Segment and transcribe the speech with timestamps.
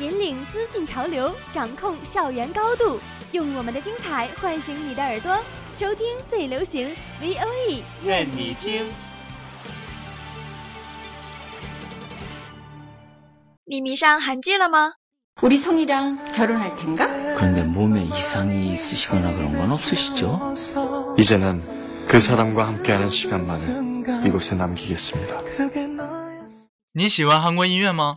[0.00, 3.00] 引领资讯潮流，掌控校园高度，
[3.32, 5.36] 用我们的精彩唤醒你的耳朵，
[5.76, 6.88] 收听最流行
[7.20, 8.86] V O E，愿你听。
[13.64, 14.92] 你迷上韩剧了吗？
[15.42, 17.06] 우리 성이랑 결혼할 텐가?
[17.36, 20.54] 그런데 몸에 이상이 있으시거나 그런 건 없으시죠?
[21.18, 25.42] 이제는 그 사람과 함께하는 시간만을 이곳에 남기겠습니다.
[26.94, 28.16] 你喜欢韩国音乐吗？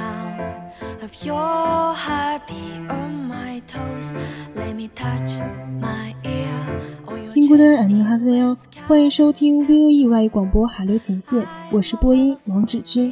[1.01, 4.13] of your heartbeat on my toes.
[4.55, 5.39] Let me touch
[5.79, 6.51] my ear.
[7.57, 13.11] 的耳朵哈喽哟欢迎收听 v o e 外语广播韩流前线我是播音王芷君。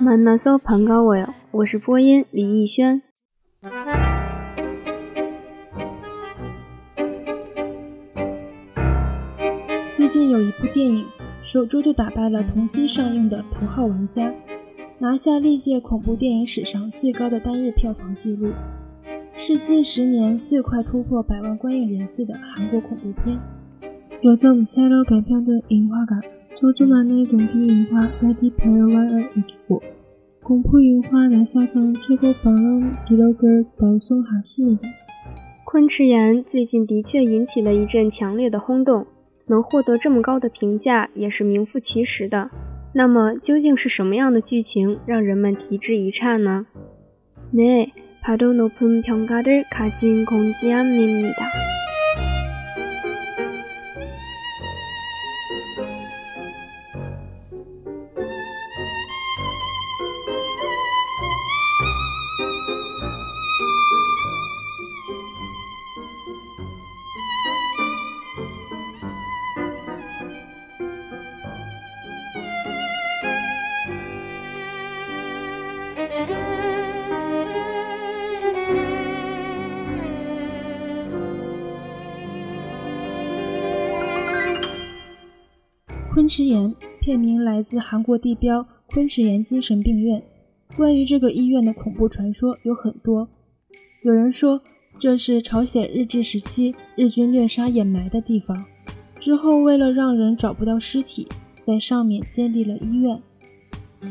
[0.00, 3.02] 满南搜盘高我哟我是播音李逸轩。
[9.92, 11.06] 最近有一部电影
[11.44, 14.22] 首周就打败了同期上映的《头号玩家》
[15.03, 18.49] 拿下历届恐怖电影史上最高的单日票房纪录，
[19.33, 23.39] 是近十年最快突破百万观影人次的韩国恐怖片。
[24.21, 26.21] 有着五彩的改编的樱花感，
[26.55, 29.81] 조조만의 동기樱花 Ready Player One 을 이기고
[30.43, 34.81] 공포 영화 라사상 최고 방영 기록을 달성했습니다.
[35.65, 39.05] 昆池岩最近的确引起了一阵强烈的轰动，
[39.45, 42.49] 能获得这么高的评价也是名副其实的。
[42.93, 46.65] 那么究竟是什么样的剧情让人们提之一颤呢？
[47.51, 51.33] 네 바로 높은 평가를 가진 공지암입니다.《
[86.13, 90.21] 昆池岩》片名来自韩国地标昆池岩精神病院。
[90.75, 93.27] 关于这个医院的恐怖传说有很多。
[94.03, 94.61] 有人说
[94.97, 98.65] 这是朝鲜日治时期日军虐杀掩埋的地方，
[99.19, 101.27] 之后为了让人找不到尸体，
[101.63, 103.21] 在上面建立了医院。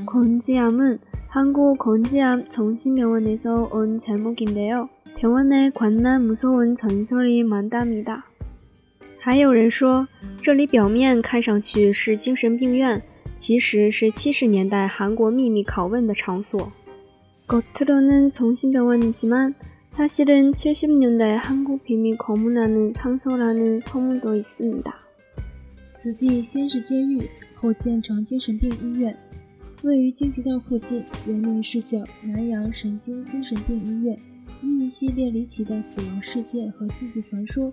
[0.06, 0.98] 건지암은
[1.28, 4.88] 한국 건지암 정신병원에서 온 제목인데요.
[5.16, 8.24] 병원에 관람 무서운 전설이 많답니다.
[9.22, 10.06] 还有人说，
[10.40, 13.02] 这里表面看上去是精神病院，
[13.36, 16.72] 其实是七十年代韩国秘密拷问的场所。
[17.46, 19.54] 겉으로는 정신병원이지만
[19.96, 24.94] 사실은 70년대 한국 비밀 검문하는 상소라는 소문도 있습니다.
[25.90, 29.16] 此地先是监狱，后建成精神病医院，
[29.82, 34.16] 位于京畿道附近，原名是叫南阳神经精神病医院。
[34.62, 37.72] 因一系列离奇的死亡事件和禁忌传说，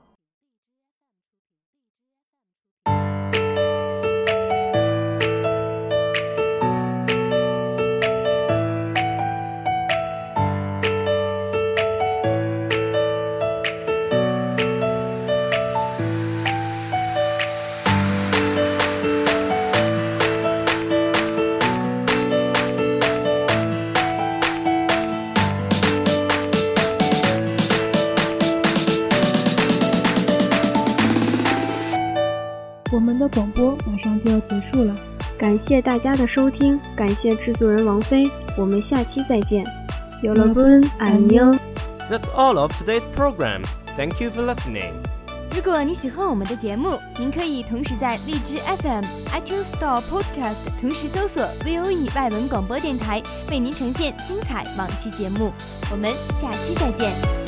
[34.19, 34.94] 就要结束了，
[35.38, 39.64] 感谢大家的收听，感谢制作人王菲，我们下期再见。
[40.22, 41.58] 여러분안 녕。
[42.11, 43.62] That's all of today's program.
[43.96, 44.93] Thank you for listening.
[45.55, 55.52] 如果你喜欢我们的节目，您可以同时在荔枝 FM、iTunes Store Podcast 同时搜索 VOE 外文广播电台，为您呈现精彩往期节目。
[55.93, 57.47] 我们下期再见。